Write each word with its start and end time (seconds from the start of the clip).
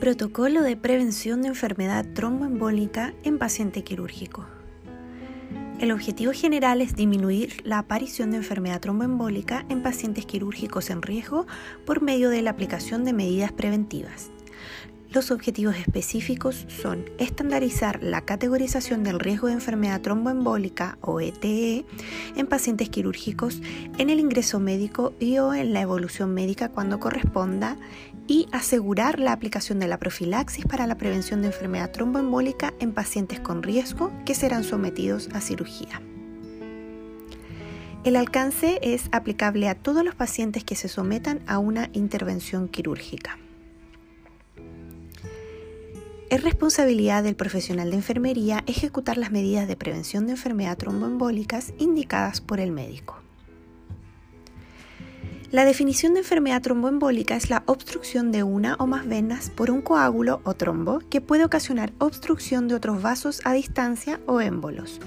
Protocolo 0.00 0.62
de 0.62 0.78
prevención 0.78 1.42
de 1.42 1.48
enfermedad 1.48 2.06
tromboembólica 2.14 3.12
en 3.22 3.36
paciente 3.36 3.84
quirúrgico. 3.84 4.46
El 5.78 5.92
objetivo 5.92 6.32
general 6.32 6.80
es 6.80 6.96
disminuir 6.96 7.60
la 7.64 7.80
aparición 7.80 8.30
de 8.30 8.38
enfermedad 8.38 8.80
tromboembólica 8.80 9.66
en 9.68 9.82
pacientes 9.82 10.24
quirúrgicos 10.24 10.88
en 10.88 11.02
riesgo 11.02 11.46
por 11.84 12.00
medio 12.00 12.30
de 12.30 12.40
la 12.40 12.48
aplicación 12.48 13.04
de 13.04 13.12
medidas 13.12 13.52
preventivas. 13.52 14.30
Los 15.12 15.32
objetivos 15.32 15.74
específicos 15.76 16.66
son 16.68 17.04
estandarizar 17.18 18.00
la 18.00 18.20
categorización 18.20 19.02
del 19.02 19.18
riesgo 19.18 19.48
de 19.48 19.54
enfermedad 19.54 20.00
tromboembólica 20.00 20.98
o 21.00 21.18
ETE 21.18 21.84
en 22.36 22.46
pacientes 22.46 22.90
quirúrgicos 22.90 23.60
en 23.98 24.08
el 24.08 24.20
ingreso 24.20 24.60
médico 24.60 25.12
y 25.18 25.38
o 25.38 25.52
en 25.52 25.72
la 25.72 25.80
evolución 25.80 26.32
médica 26.32 26.68
cuando 26.68 27.00
corresponda 27.00 27.76
y 28.30 28.46
asegurar 28.52 29.18
la 29.18 29.32
aplicación 29.32 29.80
de 29.80 29.88
la 29.88 29.98
profilaxis 29.98 30.64
para 30.64 30.86
la 30.86 30.96
prevención 30.96 31.40
de 31.42 31.48
enfermedad 31.48 31.90
tromboembólica 31.90 32.72
en 32.78 32.92
pacientes 32.92 33.40
con 33.40 33.64
riesgo 33.64 34.12
que 34.24 34.36
serán 34.36 34.62
sometidos 34.62 35.28
a 35.32 35.40
cirugía. 35.40 36.00
El 38.04 38.14
alcance 38.14 38.78
es 38.82 39.08
aplicable 39.10 39.68
a 39.68 39.74
todos 39.74 40.04
los 40.04 40.14
pacientes 40.14 40.62
que 40.62 40.76
se 40.76 40.86
sometan 40.86 41.40
a 41.48 41.58
una 41.58 41.90
intervención 41.92 42.68
quirúrgica. 42.68 43.36
Es 46.30 46.44
responsabilidad 46.44 47.24
del 47.24 47.34
profesional 47.34 47.90
de 47.90 47.96
enfermería 47.96 48.62
ejecutar 48.68 49.18
las 49.18 49.32
medidas 49.32 49.66
de 49.66 49.74
prevención 49.74 50.26
de 50.26 50.34
enfermedad 50.34 50.78
tromboembólicas 50.78 51.74
indicadas 51.78 52.40
por 52.40 52.60
el 52.60 52.70
médico. 52.70 53.20
La 55.50 55.64
definición 55.64 56.14
de 56.14 56.20
enfermedad 56.20 56.62
tromboembólica 56.62 57.34
es 57.34 57.50
la 57.50 57.64
obstrucción 57.66 58.30
de 58.30 58.44
una 58.44 58.76
o 58.78 58.86
más 58.86 59.08
venas 59.08 59.50
por 59.50 59.72
un 59.72 59.82
coágulo 59.82 60.40
o 60.44 60.54
trombo 60.54 61.00
que 61.10 61.20
puede 61.20 61.44
ocasionar 61.44 61.92
obstrucción 61.98 62.68
de 62.68 62.76
otros 62.76 63.02
vasos 63.02 63.40
a 63.44 63.52
distancia 63.52 64.20
o 64.26 64.40
émbolos. 64.40 65.00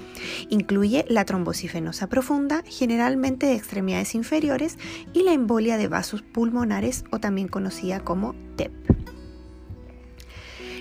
Incluye 0.50 1.06
la 1.08 1.24
trombosis 1.24 1.72
venosa 1.72 2.10
profunda, 2.10 2.62
generalmente 2.66 3.46
de 3.46 3.54
extremidades 3.54 4.14
inferiores, 4.14 4.76
y 5.14 5.22
la 5.22 5.32
embolia 5.32 5.78
de 5.78 5.88
vasos 5.88 6.20
pulmonares 6.20 7.04
o 7.10 7.20
también 7.20 7.48
conocida 7.48 8.00
como 8.00 8.34
TEP. 8.56 8.70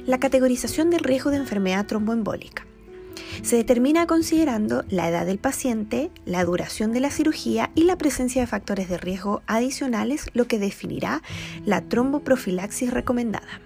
La 0.05 0.19
categorización 0.19 0.89
del 0.89 1.05
riesgo 1.05 1.31
de 1.31 1.37
enfermedad 1.37 1.85
tromboembólica. 1.85 2.67
Se 3.41 3.55
determina 3.55 4.07
considerando 4.07 4.83
la 4.89 5.09
edad 5.09 5.25
del 5.25 5.39
paciente, 5.39 6.11
la 6.25 6.45
duración 6.45 6.91
de 6.93 6.99
la 6.99 7.11
cirugía 7.11 7.71
y 7.75 7.83
la 7.83 7.97
presencia 7.97 8.41
de 8.41 8.47
factores 8.47 8.89
de 8.89 8.97
riesgo 8.97 9.41
adicionales, 9.47 10.27
lo 10.33 10.47
que 10.47 10.59
definirá 10.59 11.21
la 11.65 11.81
tromboprofilaxis 11.81 12.91
recomendada. 12.91 13.61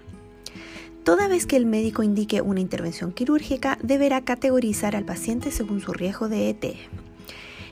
Toda 1.04 1.28
vez 1.28 1.46
que 1.46 1.56
el 1.56 1.64
médico 1.64 2.02
indique 2.02 2.42
una 2.42 2.60
intervención 2.60 3.12
quirúrgica, 3.12 3.78
deberá 3.82 4.24
categorizar 4.24 4.94
al 4.94 5.04
paciente 5.04 5.50
según 5.50 5.80
su 5.80 5.92
riesgo 5.92 6.28
de 6.28 6.50
ET. 6.50 6.64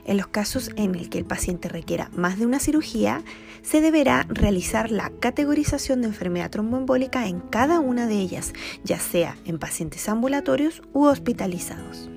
En 0.07 0.15
los 0.15 0.27
casos 0.27 0.71
en 0.77 0.95
el 0.95 1.09
que 1.09 1.17
el 1.17 1.25
paciente 1.25 1.67
requiera 1.67 2.09
más 2.15 2.39
de 2.39 2.45
una 2.45 2.59
cirugía, 2.59 3.23
se 3.61 3.81
deberá 3.81 4.25
realizar 4.29 4.89
la 4.89 5.11
categorización 5.19 6.01
de 6.01 6.07
enfermedad 6.07 6.49
tromboembólica 6.49 7.27
en 7.27 7.41
cada 7.41 7.81
una 7.81 8.07
de 8.07 8.15
ellas, 8.15 8.53
ya 8.85 8.99
sea 8.99 9.35
en 9.43 9.59
pacientes 9.59 10.07
ambulatorios 10.07 10.81
u 10.93 11.03
hospitalizados. 11.03 12.09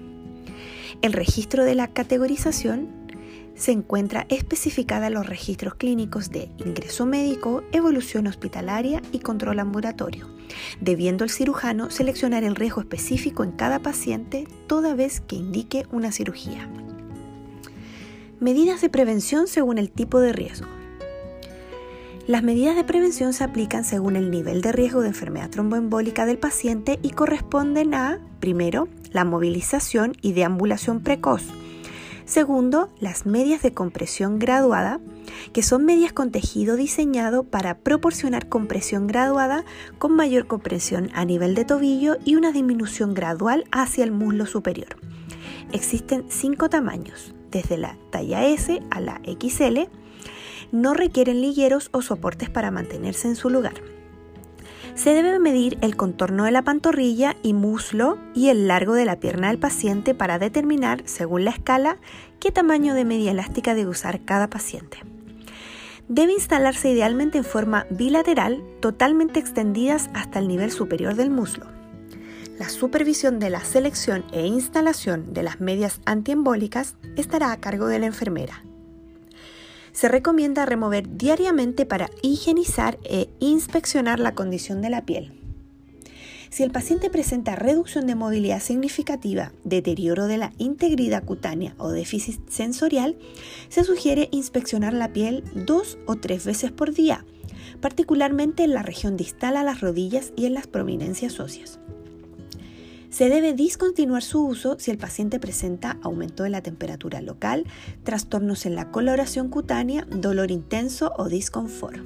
El 1.02 1.12
registro 1.12 1.64
de 1.64 1.74
la 1.74 1.88
categorización 1.88 2.88
se 3.56 3.72
encuentra 3.72 4.24
especificada 4.28 5.08
en 5.08 5.14
los 5.14 5.26
registros 5.26 5.74
clínicos 5.74 6.30
de 6.30 6.48
ingreso 6.58 7.06
médico, 7.06 7.64
evolución 7.72 8.28
hospitalaria 8.28 9.02
y 9.10 9.18
control 9.18 9.58
ambulatorio, 9.58 10.28
debiendo 10.80 11.24
el 11.24 11.30
cirujano 11.30 11.90
seleccionar 11.90 12.44
el 12.44 12.54
riesgo 12.54 12.82
específico 12.82 13.42
en 13.42 13.50
cada 13.50 13.80
paciente 13.80 14.46
toda 14.68 14.94
vez 14.94 15.20
que 15.20 15.36
indique 15.36 15.86
una 15.90 16.12
cirugía. 16.12 16.70
Medidas 18.40 18.80
de 18.80 18.88
prevención 18.88 19.46
según 19.46 19.76
el 19.76 19.90
tipo 19.90 20.18
de 20.18 20.32
riesgo. 20.32 20.66
Las 22.26 22.42
medidas 22.42 22.74
de 22.74 22.84
prevención 22.84 23.34
se 23.34 23.44
aplican 23.44 23.84
según 23.84 24.16
el 24.16 24.30
nivel 24.30 24.62
de 24.62 24.72
riesgo 24.72 25.02
de 25.02 25.08
enfermedad 25.08 25.50
tromboembólica 25.50 26.24
del 26.24 26.38
paciente 26.38 26.98
y 27.02 27.10
corresponden 27.10 27.92
a, 27.92 28.18
primero, 28.40 28.88
la 29.12 29.26
movilización 29.26 30.14
y 30.22 30.32
deambulación 30.32 31.00
precoz. 31.00 31.42
Segundo, 32.24 32.88
las 32.98 33.26
medias 33.26 33.60
de 33.60 33.74
compresión 33.74 34.38
graduada, 34.38 35.00
que 35.52 35.62
son 35.62 35.84
medias 35.84 36.14
con 36.14 36.30
tejido 36.30 36.76
diseñado 36.76 37.42
para 37.42 37.76
proporcionar 37.76 38.48
compresión 38.48 39.06
graduada 39.06 39.66
con 39.98 40.16
mayor 40.16 40.46
compresión 40.46 41.10
a 41.12 41.26
nivel 41.26 41.54
de 41.54 41.66
tobillo 41.66 42.16
y 42.24 42.36
una 42.36 42.52
disminución 42.52 43.12
gradual 43.12 43.64
hacia 43.70 44.02
el 44.02 44.12
muslo 44.12 44.46
superior. 44.46 44.96
Existen 45.72 46.24
cinco 46.30 46.70
tamaños, 46.70 47.34
desde 47.50 47.78
la 47.78 47.96
talla 48.10 48.46
S 48.46 48.82
a 48.90 49.00
la 49.00 49.20
XL, 49.24 49.88
no 50.72 50.94
requieren 50.94 51.40
ligueros 51.40 51.88
o 51.92 52.02
soportes 52.02 52.50
para 52.50 52.70
mantenerse 52.70 53.28
en 53.28 53.36
su 53.36 53.50
lugar. 53.50 53.74
Se 54.94 55.14
debe 55.14 55.38
medir 55.38 55.78
el 55.80 55.96
contorno 55.96 56.44
de 56.44 56.50
la 56.50 56.62
pantorrilla 56.62 57.36
y 57.42 57.54
muslo 57.54 58.18
y 58.34 58.48
el 58.48 58.68
largo 58.68 58.94
de 58.94 59.04
la 59.04 59.20
pierna 59.20 59.48
del 59.48 59.58
paciente 59.58 60.14
para 60.14 60.38
determinar, 60.38 61.02
según 61.06 61.44
la 61.44 61.52
escala, 61.52 61.98
qué 62.38 62.50
tamaño 62.50 62.94
de 62.94 63.04
media 63.04 63.30
elástica 63.30 63.74
debe 63.74 63.90
usar 63.90 64.20
cada 64.24 64.48
paciente. 64.48 64.98
Debe 66.08 66.32
instalarse 66.32 66.90
idealmente 66.90 67.38
en 67.38 67.44
forma 67.44 67.86
bilateral, 67.90 68.62
totalmente 68.80 69.38
extendidas 69.38 70.10
hasta 70.12 70.40
el 70.40 70.48
nivel 70.48 70.72
superior 70.72 71.14
del 71.14 71.30
muslo. 71.30 71.79
La 72.60 72.68
supervisión 72.68 73.38
de 73.38 73.48
la 73.48 73.64
selección 73.64 74.22
e 74.32 74.46
instalación 74.46 75.32
de 75.32 75.42
las 75.42 75.62
medias 75.62 76.02
antiembólicas 76.04 76.94
estará 77.16 77.52
a 77.52 77.56
cargo 77.58 77.86
de 77.86 77.98
la 77.98 78.04
enfermera. 78.04 78.62
Se 79.92 80.08
recomienda 80.08 80.66
remover 80.66 81.16
diariamente 81.16 81.86
para 81.86 82.10
higienizar 82.20 82.98
e 83.04 83.30
inspeccionar 83.38 84.20
la 84.20 84.34
condición 84.34 84.82
de 84.82 84.90
la 84.90 85.06
piel. 85.06 85.32
Si 86.50 86.62
el 86.62 86.70
paciente 86.70 87.08
presenta 87.08 87.56
reducción 87.56 88.06
de 88.06 88.14
movilidad 88.14 88.60
significativa, 88.60 89.52
deterioro 89.64 90.26
de 90.26 90.36
la 90.36 90.52
integridad 90.58 91.24
cutánea 91.24 91.74
o 91.78 91.88
déficit 91.88 92.46
sensorial, 92.50 93.16
se 93.70 93.84
sugiere 93.84 94.28
inspeccionar 94.32 94.92
la 94.92 95.14
piel 95.14 95.44
dos 95.54 95.96
o 96.04 96.16
tres 96.16 96.44
veces 96.44 96.72
por 96.72 96.92
día, 96.92 97.24
particularmente 97.80 98.64
en 98.64 98.74
la 98.74 98.82
región 98.82 99.16
distal 99.16 99.56
a 99.56 99.64
las 99.64 99.80
rodillas 99.80 100.34
y 100.36 100.44
en 100.44 100.52
las 100.52 100.66
prominencias 100.66 101.40
óseas. 101.40 101.80
Se 103.10 103.28
debe 103.28 103.54
discontinuar 103.54 104.22
su 104.22 104.46
uso 104.46 104.76
si 104.78 104.92
el 104.92 104.98
paciente 104.98 105.40
presenta 105.40 105.98
aumento 106.00 106.44
de 106.44 106.50
la 106.50 106.62
temperatura 106.62 107.20
local, 107.20 107.64
trastornos 108.04 108.66
en 108.66 108.76
la 108.76 108.92
coloración 108.92 109.48
cutánea, 109.48 110.06
dolor 110.08 110.52
intenso 110.52 111.12
o 111.18 111.28
disconfort. 111.28 111.98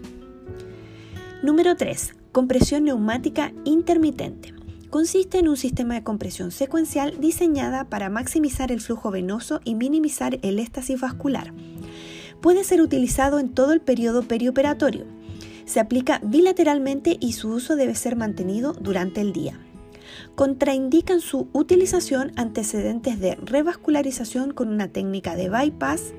Número 1.42 1.76
3. 1.76 2.14
Compresión 2.32 2.84
neumática 2.84 3.52
intermitente. 3.64 4.54
Consiste 4.88 5.38
en 5.38 5.48
un 5.48 5.58
sistema 5.58 5.94
de 5.94 6.02
compresión 6.02 6.50
secuencial 6.50 7.20
diseñada 7.20 7.84
para 7.84 8.08
maximizar 8.08 8.72
el 8.72 8.80
flujo 8.80 9.10
venoso 9.10 9.60
y 9.62 9.74
minimizar 9.74 10.38
el 10.40 10.58
éxtasis 10.58 10.98
vascular. 10.98 11.52
Puede 12.40 12.64
ser 12.64 12.80
utilizado 12.80 13.38
en 13.38 13.50
todo 13.50 13.74
el 13.74 13.82
periodo 13.82 14.22
perioperatorio. 14.22 15.04
Se 15.66 15.80
aplica 15.80 16.20
bilateralmente 16.24 17.18
y 17.20 17.32
su 17.32 17.50
uso 17.50 17.76
debe 17.76 17.94
ser 17.94 18.16
mantenido 18.16 18.72
durante 18.72 19.20
el 19.20 19.34
día 19.34 19.63
contraindican 20.34 21.20
su 21.20 21.48
utilización 21.52 22.32
antecedentes 22.36 23.20
de 23.20 23.36
revascularización 23.36 24.52
con 24.52 24.68
una 24.68 24.88
técnica 24.88 25.36
de 25.36 25.48
bypass, 25.48 26.12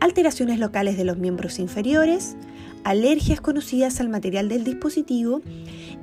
alteraciones 0.00 0.58
locales 0.58 0.96
de 0.96 1.04
los 1.04 1.18
miembros 1.18 1.58
inferiores, 1.58 2.36
alergias 2.84 3.40
conocidas 3.40 4.00
al 4.00 4.08
material 4.08 4.48
del 4.48 4.64
dispositivo, 4.64 5.42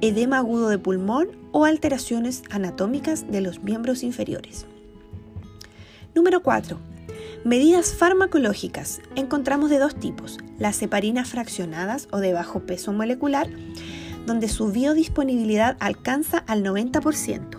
edema 0.01 0.37
agudo 0.37 0.69
de 0.69 0.77
pulmón 0.77 1.29
o 1.51 1.65
alteraciones 1.65 2.43
anatómicas 2.49 3.29
de 3.29 3.41
los 3.41 3.63
miembros 3.63 4.03
inferiores. 4.03 4.65
Número 6.15 6.41
4. 6.41 6.77
Medidas 7.45 7.93
farmacológicas. 7.93 8.99
Encontramos 9.15 9.69
de 9.69 9.79
dos 9.79 9.95
tipos, 9.95 10.39
las 10.57 10.81
heparinas 10.81 11.29
fraccionadas 11.29 12.07
o 12.11 12.17
de 12.17 12.33
bajo 12.33 12.61
peso 12.61 12.91
molecular, 12.91 13.49
donde 14.29 14.47
su 14.47 14.71
biodisponibilidad 14.71 15.75
alcanza 15.79 16.37
al 16.45 16.63
90%. 16.63 17.57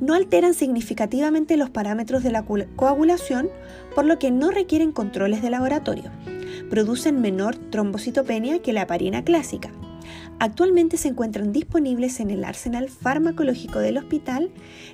No 0.00 0.14
alteran 0.14 0.54
significativamente 0.54 1.58
los 1.58 1.68
parámetros 1.68 2.22
de 2.22 2.30
la 2.30 2.42
coagulación, 2.42 3.50
por 3.94 4.06
lo 4.06 4.18
que 4.18 4.30
no 4.30 4.50
requieren 4.50 4.92
controles 4.92 5.42
de 5.42 5.50
laboratorio. 5.50 6.10
Producen 6.70 7.20
menor 7.20 7.56
trombocitopenia 7.56 8.62
que 8.62 8.72
la 8.72 8.82
heparina 8.82 9.24
clásica. 9.24 9.72
Actualmente 10.38 10.96
se 10.96 11.08
encuentran 11.08 11.52
disponibles 11.52 12.18
en 12.20 12.30
el 12.30 12.44
arsenal 12.44 12.88
farmacológico 12.88 13.78
del 13.78 13.98
hospital 13.98 14.50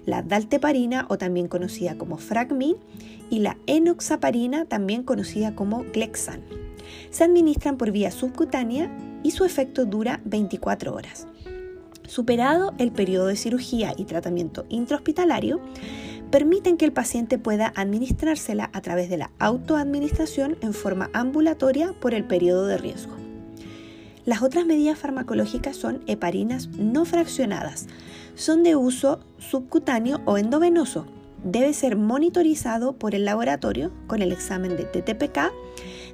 la 0.06 0.22
dalteparina 0.22 1.06
o 1.08 1.18
también 1.18 1.46
conocida 1.46 1.96
como 1.96 2.16
Fragmin 2.16 2.74
y 3.30 3.38
la 3.38 3.56
enoxaparina 3.68 4.64
también 4.64 5.04
conocida 5.04 5.54
como 5.54 5.84
Clexan. 5.84 6.40
Se 7.10 7.22
administran 7.22 7.76
por 7.76 7.92
vía 7.92 8.10
subcutánea 8.10 8.90
y 9.26 9.32
su 9.32 9.44
efecto 9.44 9.86
dura 9.86 10.20
24 10.24 10.94
horas. 10.94 11.26
Superado 12.06 12.74
el 12.78 12.92
periodo 12.92 13.26
de 13.26 13.34
cirugía 13.34 13.92
y 13.96 14.04
tratamiento 14.04 14.66
intrahospitalario, 14.68 15.60
permiten 16.30 16.76
que 16.76 16.84
el 16.84 16.92
paciente 16.92 17.36
pueda 17.36 17.72
administrársela 17.74 18.70
a 18.72 18.80
través 18.82 19.10
de 19.10 19.16
la 19.16 19.32
autoadministración 19.40 20.56
en 20.60 20.72
forma 20.72 21.10
ambulatoria 21.12 21.92
por 22.00 22.14
el 22.14 22.22
periodo 22.22 22.68
de 22.68 22.78
riesgo. 22.78 23.16
Las 24.24 24.42
otras 24.42 24.64
medidas 24.64 24.96
farmacológicas 24.96 25.76
son 25.76 26.04
heparinas 26.06 26.68
no 26.78 27.04
fraccionadas. 27.04 27.88
Son 28.36 28.62
de 28.62 28.76
uso 28.76 29.18
subcutáneo 29.38 30.20
o 30.24 30.38
endovenoso. 30.38 31.04
Debe 31.42 31.72
ser 31.72 31.96
monitorizado 31.96 32.92
por 32.92 33.16
el 33.16 33.24
laboratorio 33.24 33.90
con 34.06 34.22
el 34.22 34.30
examen 34.30 34.76
de 34.76 34.84
TTPK 34.84 35.50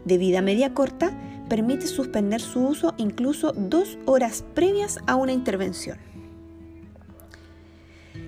de 0.07 0.19
vida 0.19 0.41
media 0.41 0.73
corta. 0.73 1.13
Permite 1.53 1.87
suspender 1.87 2.41
su 2.41 2.65
uso 2.65 2.95
incluso 2.97 3.53
dos 3.53 3.99
horas 4.07 4.43
previas 4.55 5.01
a 5.07 5.17
una 5.17 5.35
intervención. 5.35 5.99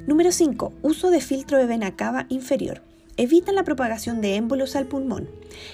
Número 0.06 0.30
5. 0.30 0.74
Uso 0.82 1.08
de 1.08 1.22
filtro 1.22 1.56
de 1.56 1.64
vena 1.64 1.96
cava 1.96 2.26
inferior. 2.28 2.82
Evita 3.16 3.50
la 3.52 3.64
propagación 3.64 4.20
de 4.20 4.34
émbolos 4.34 4.76
al 4.76 4.84
pulmón. 4.84 5.30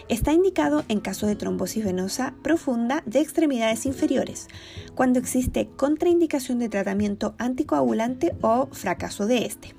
Está 0.08 0.32
indicado 0.32 0.84
en 0.86 1.00
caso 1.00 1.26
de 1.26 1.34
trombosis 1.34 1.84
venosa 1.84 2.34
profunda 2.44 3.02
de 3.04 3.18
extremidades 3.18 3.84
inferiores, 3.84 4.46
cuando 4.94 5.18
existe 5.18 5.68
contraindicación 5.76 6.60
de 6.60 6.68
tratamiento 6.68 7.34
anticoagulante 7.38 8.32
o 8.42 8.68
fracaso 8.70 9.26
de 9.26 9.46
este. 9.46 9.74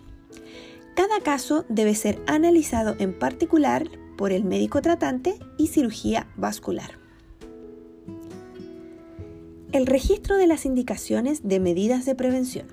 Cada 0.93 1.21
caso 1.21 1.63
debe 1.69 1.95
ser 1.95 2.21
analizado 2.27 2.97
en 2.99 3.17
particular 3.17 3.87
por 4.17 4.33
el 4.33 4.43
médico 4.43 4.81
tratante 4.81 5.39
y 5.57 5.67
cirugía 5.67 6.27
vascular. 6.35 7.00
El 9.71 9.85
registro 9.85 10.35
de 10.35 10.47
las 10.47 10.65
indicaciones 10.65 11.47
de 11.47 11.61
medidas 11.61 12.03
de 12.03 12.13
prevención. 12.13 12.67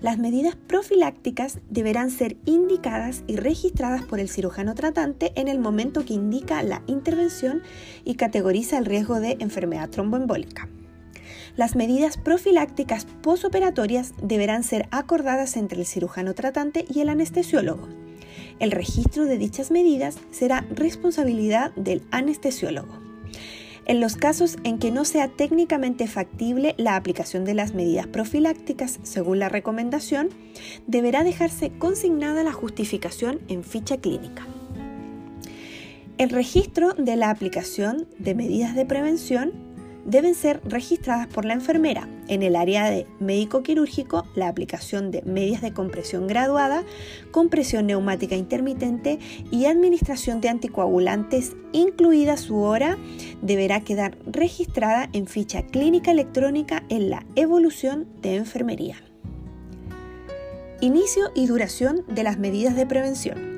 Las 0.00 0.16
medidas 0.16 0.54
profilácticas 0.54 1.58
deberán 1.68 2.12
ser 2.12 2.36
indicadas 2.44 3.24
y 3.26 3.34
registradas 3.34 4.04
por 4.04 4.20
el 4.20 4.28
cirujano 4.28 4.76
tratante 4.76 5.32
en 5.34 5.48
el 5.48 5.58
momento 5.58 6.04
que 6.04 6.14
indica 6.14 6.62
la 6.62 6.84
intervención 6.86 7.62
y 8.04 8.14
categoriza 8.14 8.78
el 8.78 8.84
riesgo 8.84 9.18
de 9.18 9.38
enfermedad 9.40 9.90
tromboembólica. 9.90 10.68
Las 11.56 11.74
medidas 11.74 12.16
profilácticas 12.16 13.06
posoperatorias 13.22 14.12
deberán 14.22 14.62
ser 14.62 14.86
acordadas 14.92 15.56
entre 15.56 15.80
el 15.80 15.86
cirujano 15.86 16.34
tratante 16.34 16.84
y 16.88 17.00
el 17.00 17.08
anestesiólogo. 17.08 17.88
El 18.60 18.70
registro 18.70 19.24
de 19.24 19.36
dichas 19.36 19.72
medidas 19.72 20.16
será 20.30 20.64
responsabilidad 20.70 21.72
del 21.74 22.02
anestesiólogo. 22.12 22.99
En 23.90 23.98
los 23.98 24.14
casos 24.14 24.56
en 24.62 24.78
que 24.78 24.92
no 24.92 25.04
sea 25.04 25.26
técnicamente 25.26 26.06
factible 26.06 26.76
la 26.78 26.94
aplicación 26.94 27.44
de 27.44 27.54
las 27.54 27.74
medidas 27.74 28.06
profilácticas 28.06 29.00
según 29.02 29.40
la 29.40 29.48
recomendación, 29.48 30.28
deberá 30.86 31.24
dejarse 31.24 31.72
consignada 31.76 32.44
la 32.44 32.52
justificación 32.52 33.40
en 33.48 33.64
ficha 33.64 33.96
clínica. 33.96 34.46
El 36.18 36.30
registro 36.30 36.94
de 36.94 37.16
la 37.16 37.30
aplicación 37.30 38.06
de 38.16 38.36
medidas 38.36 38.76
de 38.76 38.86
prevención 38.86 39.69
deben 40.04 40.34
ser 40.34 40.60
registradas 40.64 41.26
por 41.26 41.44
la 41.44 41.54
enfermera. 41.54 42.08
En 42.28 42.42
el 42.42 42.56
área 42.56 42.88
de 42.90 43.06
médico 43.18 43.62
quirúrgico, 43.62 44.24
la 44.34 44.48
aplicación 44.48 45.10
de 45.10 45.22
medias 45.22 45.62
de 45.62 45.72
compresión 45.72 46.26
graduada, 46.26 46.84
compresión 47.30 47.86
neumática 47.86 48.36
intermitente 48.36 49.18
y 49.50 49.66
administración 49.66 50.40
de 50.40 50.48
anticoagulantes, 50.48 51.56
incluida 51.72 52.36
su 52.36 52.58
hora, 52.58 52.98
deberá 53.42 53.80
quedar 53.80 54.16
registrada 54.26 55.08
en 55.12 55.26
ficha 55.26 55.62
clínica 55.62 56.10
electrónica 56.10 56.84
en 56.88 57.10
la 57.10 57.26
evolución 57.34 58.06
de 58.22 58.36
enfermería. 58.36 58.96
Inicio 60.80 61.30
y 61.34 61.46
duración 61.46 62.04
de 62.08 62.22
las 62.22 62.38
medidas 62.38 62.74
de 62.74 62.86
prevención. 62.86 63.49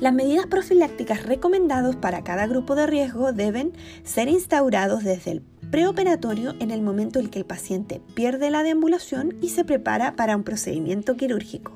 Las 0.00 0.12
medidas 0.12 0.46
profilácticas 0.46 1.24
recomendadas 1.24 1.96
para 1.96 2.24
cada 2.24 2.46
grupo 2.46 2.74
de 2.74 2.86
riesgo 2.86 3.32
deben 3.32 3.72
ser 4.04 4.28
instaurados 4.28 5.04
desde 5.04 5.32
el 5.32 5.42
preoperatorio 5.70 6.54
en 6.60 6.70
el 6.70 6.82
momento 6.82 7.18
en 7.18 7.28
que 7.28 7.38
el 7.38 7.46
paciente 7.46 8.02
pierde 8.14 8.50
la 8.50 8.62
deambulación 8.62 9.36
y 9.40 9.48
se 9.50 9.64
prepara 9.64 10.16
para 10.16 10.36
un 10.36 10.44
procedimiento 10.44 11.16
quirúrgico. 11.16 11.72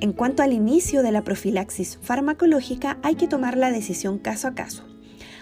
En 0.00 0.12
cuanto 0.12 0.42
al 0.42 0.52
inicio 0.52 1.02
de 1.02 1.12
la 1.12 1.24
profilaxis 1.24 1.98
farmacológica, 2.02 2.98
hay 3.02 3.14
que 3.14 3.28
tomar 3.28 3.56
la 3.56 3.70
decisión 3.70 4.18
caso 4.18 4.48
a 4.48 4.54
caso. 4.54 4.84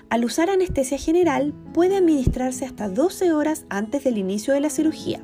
Al 0.08 0.25
usar 0.25 0.50
anestesia 0.50 0.99
general, 0.99 1.53
puede 1.73 1.97
administrarse 1.97 2.65
hasta 2.65 2.88
12 2.88 3.32
horas 3.32 3.65
antes 3.70 4.05
del 4.05 4.19
inicio 4.19 4.55
de 4.55 4.61
la 4.61 4.70
cirugía. 4.70 5.20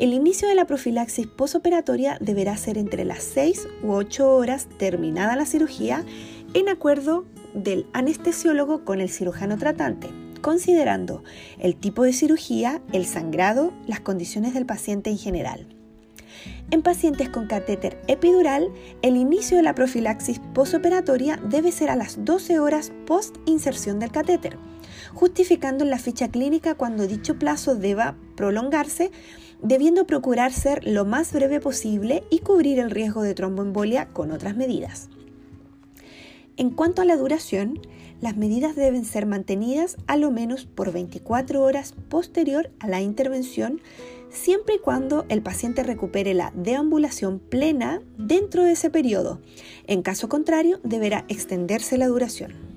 El 0.00 0.14
inicio 0.14 0.48
de 0.48 0.54
la 0.54 0.64
profilaxis 0.64 1.26
posoperatoria 1.26 2.16
deberá 2.22 2.56
ser 2.56 2.78
entre 2.78 3.04
las 3.04 3.22
6 3.22 3.68
u 3.82 3.92
8 3.92 4.34
horas 4.34 4.66
terminada 4.78 5.36
la 5.36 5.44
cirugía 5.44 6.06
en 6.54 6.70
acuerdo 6.70 7.26
del 7.52 7.86
anestesiólogo 7.92 8.86
con 8.86 9.02
el 9.02 9.10
cirujano 9.10 9.58
tratante, 9.58 10.08
considerando 10.40 11.22
el 11.58 11.76
tipo 11.76 12.02
de 12.02 12.14
cirugía, 12.14 12.80
el 12.94 13.04
sangrado, 13.04 13.74
las 13.86 14.00
condiciones 14.00 14.54
del 14.54 14.64
paciente 14.64 15.10
en 15.10 15.18
general. 15.18 15.66
En 16.70 16.80
pacientes 16.80 17.28
con 17.28 17.46
catéter 17.46 18.00
epidural, 18.06 18.72
el 19.02 19.16
inicio 19.18 19.58
de 19.58 19.64
la 19.64 19.74
profilaxis 19.74 20.40
posoperatoria 20.54 21.38
debe 21.44 21.72
ser 21.72 21.90
a 21.90 21.96
las 21.96 22.24
12 22.24 22.58
horas 22.58 22.90
post 23.06 23.36
inserción 23.44 23.98
del 23.98 24.12
catéter, 24.12 24.56
justificando 25.12 25.84
en 25.84 25.90
la 25.90 25.98
ficha 25.98 26.28
clínica 26.28 26.74
cuando 26.74 27.06
dicho 27.06 27.38
plazo 27.38 27.74
deba 27.74 28.16
prolongarse 28.34 29.10
debiendo 29.62 30.06
procurar 30.06 30.52
ser 30.52 30.86
lo 30.86 31.04
más 31.04 31.32
breve 31.32 31.60
posible 31.60 32.24
y 32.30 32.40
cubrir 32.40 32.78
el 32.78 32.90
riesgo 32.90 33.22
de 33.22 33.34
tromboembolia 33.34 34.08
con 34.08 34.30
otras 34.30 34.56
medidas. 34.56 35.08
En 36.56 36.70
cuanto 36.70 37.02
a 37.02 37.04
la 37.04 37.16
duración, 37.16 37.80
las 38.20 38.36
medidas 38.36 38.76
deben 38.76 39.04
ser 39.04 39.24
mantenidas 39.24 39.96
a 40.06 40.16
lo 40.16 40.30
menos 40.30 40.66
por 40.66 40.92
24 40.92 41.62
horas 41.62 41.94
posterior 42.10 42.70
a 42.78 42.86
la 42.86 43.00
intervención, 43.00 43.80
siempre 44.28 44.74
y 44.74 44.78
cuando 44.78 45.24
el 45.30 45.42
paciente 45.42 45.82
recupere 45.82 46.34
la 46.34 46.52
deambulación 46.54 47.38
plena 47.38 48.02
dentro 48.18 48.64
de 48.64 48.72
ese 48.72 48.90
periodo. 48.90 49.40
En 49.86 50.02
caso 50.02 50.28
contrario, 50.28 50.80
deberá 50.84 51.24
extenderse 51.28 51.96
la 51.96 52.08
duración. 52.08 52.69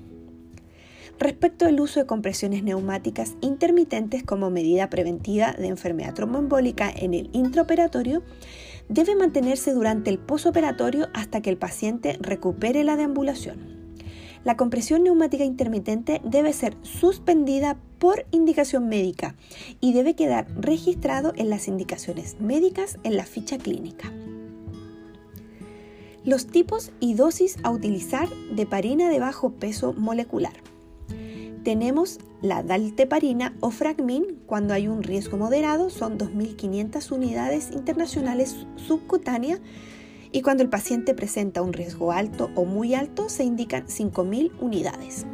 Respecto 1.18 1.66
al 1.66 1.80
uso 1.80 2.00
de 2.00 2.06
compresiones 2.06 2.64
neumáticas 2.64 3.34
intermitentes 3.40 4.24
como 4.24 4.50
medida 4.50 4.90
preventiva 4.90 5.52
de 5.52 5.68
enfermedad 5.68 6.14
tromboembólica 6.14 6.90
en 6.90 7.14
el 7.14 7.30
intraoperatorio, 7.32 8.22
debe 8.88 9.14
mantenerse 9.14 9.72
durante 9.72 10.10
el 10.10 10.18
posoperatorio 10.18 11.08
hasta 11.14 11.40
que 11.40 11.50
el 11.50 11.56
paciente 11.56 12.18
recupere 12.20 12.82
la 12.82 12.96
deambulación. 12.96 13.74
La 14.42 14.56
compresión 14.56 15.04
neumática 15.04 15.44
intermitente 15.44 16.20
debe 16.24 16.52
ser 16.52 16.76
suspendida 16.82 17.78
por 17.98 18.26
indicación 18.30 18.88
médica 18.88 19.36
y 19.80 19.94
debe 19.94 20.14
quedar 20.14 20.46
registrado 20.60 21.32
en 21.36 21.48
las 21.48 21.68
indicaciones 21.68 22.38
médicas 22.40 22.98
en 23.04 23.16
la 23.16 23.24
ficha 23.24 23.56
clínica. 23.56 24.12
Los 26.24 26.46
tipos 26.46 26.90
y 27.00 27.14
dosis 27.14 27.56
a 27.62 27.70
utilizar 27.70 28.28
de 28.54 28.66
parina 28.66 29.08
de 29.08 29.20
bajo 29.20 29.52
peso 29.52 29.94
molecular 29.94 30.52
tenemos 31.64 32.20
la 32.42 32.62
dalteparina 32.62 33.56
o 33.60 33.70
fragmin 33.70 34.42
cuando 34.46 34.74
hay 34.74 34.86
un 34.86 35.02
riesgo 35.02 35.36
moderado, 35.38 35.90
son 35.90 36.18
2.500 36.18 37.10
unidades 37.10 37.70
internacionales 37.72 38.66
subcutáneas 38.76 39.60
y 40.30 40.42
cuando 40.42 40.62
el 40.62 40.68
paciente 40.68 41.14
presenta 41.14 41.62
un 41.62 41.72
riesgo 41.72 42.12
alto 42.12 42.50
o 42.54 42.64
muy 42.64 42.94
alto 42.94 43.28
se 43.28 43.44
indican 43.44 43.86
5.000 43.86 44.52
unidades. 44.60 45.26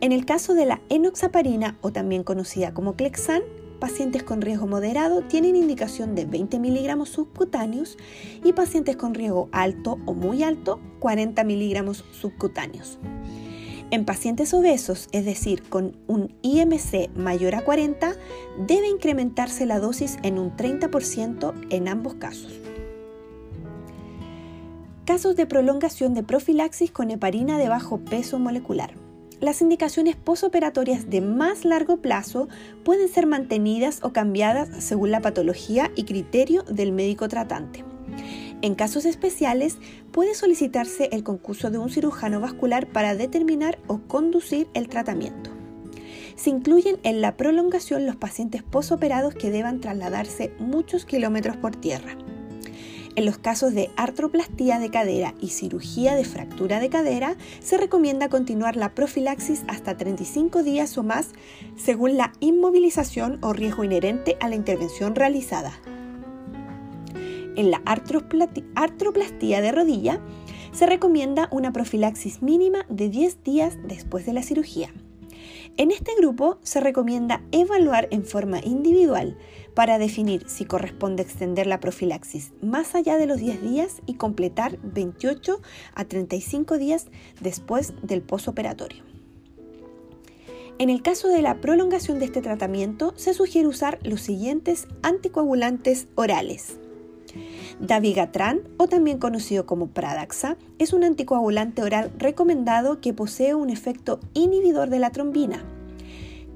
En 0.00 0.12
el 0.12 0.24
caso 0.24 0.54
de 0.54 0.66
la 0.66 0.80
enoxaparina 0.88 1.76
o 1.82 1.92
también 1.92 2.22
conocida 2.22 2.72
como 2.72 2.94
Clexan, 2.94 3.42
pacientes 3.80 4.22
con 4.22 4.40
riesgo 4.40 4.66
moderado 4.66 5.22
tienen 5.22 5.56
indicación 5.56 6.14
de 6.14 6.26
20 6.26 6.58
miligramos 6.58 7.08
subcutáneos 7.08 7.98
y 8.44 8.52
pacientes 8.52 8.96
con 8.96 9.14
riesgo 9.14 9.48
alto 9.52 9.98
o 10.06 10.14
muy 10.14 10.42
alto 10.42 10.80
40 11.00 11.42
miligramos 11.44 12.04
subcutáneos. 12.12 12.98
En 13.92 14.04
pacientes 14.04 14.54
obesos, 14.54 15.08
es 15.10 15.24
decir, 15.24 15.64
con 15.68 15.96
un 16.06 16.32
IMC 16.42 17.10
mayor 17.16 17.56
a 17.56 17.64
40, 17.64 18.12
debe 18.68 18.88
incrementarse 18.88 19.66
la 19.66 19.80
dosis 19.80 20.16
en 20.22 20.38
un 20.38 20.56
30% 20.56 21.52
en 21.70 21.88
ambos 21.88 22.14
casos. 22.14 22.60
Casos 25.06 25.34
de 25.34 25.46
prolongación 25.46 26.14
de 26.14 26.22
profilaxis 26.22 26.92
con 26.92 27.10
heparina 27.10 27.58
de 27.58 27.68
bajo 27.68 27.98
peso 27.98 28.38
molecular. 28.38 28.94
Las 29.40 29.60
indicaciones 29.60 30.14
posoperatorias 30.14 31.10
de 31.10 31.20
más 31.20 31.64
largo 31.64 31.96
plazo 31.96 32.46
pueden 32.84 33.08
ser 33.08 33.26
mantenidas 33.26 34.04
o 34.04 34.12
cambiadas 34.12 34.68
según 34.84 35.10
la 35.10 35.20
patología 35.20 35.90
y 35.96 36.04
criterio 36.04 36.62
del 36.62 36.92
médico 36.92 37.26
tratante. 37.26 37.89
En 38.62 38.74
casos 38.74 39.06
especiales, 39.06 39.78
puede 40.12 40.34
solicitarse 40.34 41.08
el 41.12 41.24
concurso 41.24 41.70
de 41.70 41.78
un 41.78 41.88
cirujano 41.88 42.40
vascular 42.40 42.86
para 42.86 43.14
determinar 43.14 43.78
o 43.86 44.00
conducir 44.00 44.68
el 44.74 44.88
tratamiento. 44.88 45.50
Se 46.36 46.50
incluyen 46.50 46.98
en 47.02 47.22
la 47.22 47.36
prolongación 47.36 48.06
los 48.06 48.16
pacientes 48.16 48.62
posoperados 48.62 49.34
que 49.34 49.50
deban 49.50 49.80
trasladarse 49.80 50.52
muchos 50.58 51.06
kilómetros 51.06 51.56
por 51.56 51.74
tierra. 51.76 52.16
En 53.16 53.24
los 53.24 53.38
casos 53.38 53.74
de 53.74 53.90
artroplastía 53.96 54.78
de 54.78 54.90
cadera 54.90 55.34
y 55.40 55.48
cirugía 55.48 56.14
de 56.14 56.24
fractura 56.24 56.80
de 56.80 56.90
cadera, 56.90 57.36
se 57.60 57.76
recomienda 57.76 58.28
continuar 58.28 58.76
la 58.76 58.94
profilaxis 58.94 59.64
hasta 59.68 59.96
35 59.96 60.62
días 60.62 60.96
o 60.96 61.02
más 61.02 61.30
según 61.76 62.16
la 62.16 62.32
inmovilización 62.40 63.38
o 63.42 63.52
riesgo 63.52 63.84
inherente 63.84 64.36
a 64.40 64.48
la 64.48 64.54
intervención 64.54 65.14
realizada. 65.14 65.72
En 67.60 67.70
la 67.70 67.82
artroplastía 68.74 69.60
de 69.60 69.70
rodilla, 69.70 70.18
se 70.72 70.86
recomienda 70.86 71.50
una 71.52 71.74
profilaxis 71.74 72.40
mínima 72.40 72.86
de 72.88 73.10
10 73.10 73.44
días 73.44 73.76
después 73.84 74.24
de 74.24 74.32
la 74.32 74.42
cirugía. 74.42 74.94
En 75.76 75.90
este 75.90 76.12
grupo 76.16 76.56
se 76.62 76.80
recomienda 76.80 77.42
evaluar 77.52 78.08
en 78.12 78.24
forma 78.24 78.60
individual 78.64 79.36
para 79.74 79.98
definir 79.98 80.48
si 80.48 80.64
corresponde 80.64 81.22
extender 81.22 81.66
la 81.66 81.80
profilaxis 81.80 82.54
más 82.62 82.94
allá 82.94 83.18
de 83.18 83.26
los 83.26 83.36
10 83.36 83.60
días 83.60 84.00
y 84.06 84.14
completar 84.14 84.78
28 84.82 85.60
a 85.94 86.04
35 86.06 86.78
días 86.78 87.08
después 87.42 87.92
del 88.02 88.22
posoperatorio. 88.22 89.04
En 90.78 90.88
el 90.88 91.02
caso 91.02 91.28
de 91.28 91.42
la 91.42 91.60
prolongación 91.60 92.20
de 92.20 92.24
este 92.24 92.40
tratamiento, 92.40 93.12
se 93.16 93.34
sugiere 93.34 93.68
usar 93.68 93.98
los 94.02 94.22
siguientes 94.22 94.88
anticoagulantes 95.02 96.08
orales. 96.14 96.78
Davigatran, 97.78 98.60
o 98.76 98.88
también 98.88 99.18
conocido 99.18 99.66
como 99.66 99.88
Pradaxa, 99.88 100.56
es 100.78 100.92
un 100.92 101.04
anticoagulante 101.04 101.82
oral 101.82 102.10
recomendado 102.18 103.00
que 103.00 103.14
posee 103.14 103.54
un 103.54 103.70
efecto 103.70 104.20
inhibidor 104.34 104.90
de 104.90 104.98
la 104.98 105.10
trombina. 105.10 105.64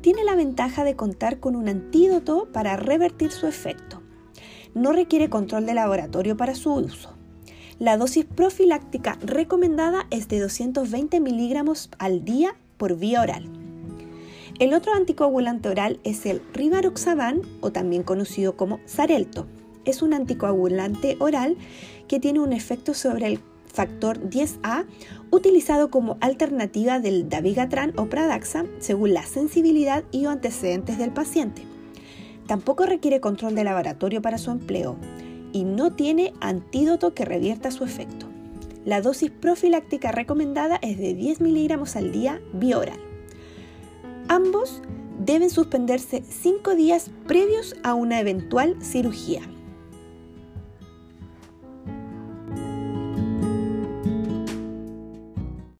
Tiene 0.00 0.24
la 0.24 0.34
ventaja 0.34 0.84
de 0.84 0.96
contar 0.96 1.40
con 1.40 1.56
un 1.56 1.68
antídoto 1.68 2.48
para 2.52 2.76
revertir 2.76 3.30
su 3.30 3.46
efecto. 3.46 4.02
No 4.74 4.92
requiere 4.92 5.30
control 5.30 5.66
de 5.66 5.74
laboratorio 5.74 6.36
para 6.36 6.54
su 6.54 6.72
uso. 6.74 7.14
La 7.78 7.96
dosis 7.96 8.24
profiláctica 8.24 9.18
recomendada 9.22 10.06
es 10.10 10.28
de 10.28 10.40
220 10.40 11.20
miligramos 11.20 11.90
al 11.98 12.24
día 12.24 12.54
por 12.76 12.96
vía 12.96 13.22
oral. 13.22 13.48
El 14.60 14.74
otro 14.74 14.94
anticoagulante 14.94 15.68
oral 15.68 15.98
es 16.04 16.26
el 16.26 16.42
Rivaroxaban, 16.52 17.42
o 17.60 17.72
también 17.72 18.04
conocido 18.04 18.56
como 18.56 18.78
Xarelto 18.86 19.46
es 19.84 20.02
un 20.02 20.14
anticoagulante 20.14 21.16
oral 21.20 21.56
que 22.08 22.20
tiene 22.20 22.40
un 22.40 22.52
efecto 22.52 22.94
sobre 22.94 23.26
el 23.26 23.40
factor 23.66 24.20
10A 24.30 24.86
utilizado 25.30 25.90
como 25.90 26.16
alternativa 26.20 27.00
del 27.00 27.28
dabigatran 27.28 27.92
o 27.96 28.06
pradaxa 28.06 28.64
según 28.78 29.14
la 29.14 29.24
sensibilidad 29.24 30.04
y 30.12 30.26
antecedentes 30.26 30.96
del 30.96 31.10
paciente. 31.10 31.62
Tampoco 32.46 32.86
requiere 32.86 33.20
control 33.20 33.54
de 33.54 33.64
laboratorio 33.64 34.22
para 34.22 34.38
su 34.38 34.50
empleo 34.50 34.96
y 35.52 35.64
no 35.64 35.92
tiene 35.92 36.32
antídoto 36.40 37.14
que 37.14 37.24
revierta 37.24 37.70
su 37.70 37.84
efecto. 37.84 38.26
La 38.84 39.00
dosis 39.00 39.30
profiláctica 39.30 40.12
recomendada 40.12 40.78
es 40.82 40.98
de 40.98 41.14
10 41.14 41.40
miligramos 41.40 41.96
al 41.96 42.12
día 42.12 42.40
bioral. 42.52 42.98
Ambos 44.28 44.82
deben 45.18 45.50
suspenderse 45.50 46.22
5 46.28 46.74
días 46.74 47.10
previos 47.26 47.76
a 47.82 47.94
una 47.94 48.20
eventual 48.20 48.76
cirugía. 48.82 49.42